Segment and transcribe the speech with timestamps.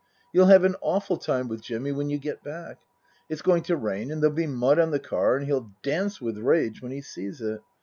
[0.33, 2.77] You'll have an awful time with Jimmy when you get back.
[3.29, 6.39] It's going to rain, and there'll be mud on the car, and he'll dance with
[6.39, 7.61] rage when he sees it.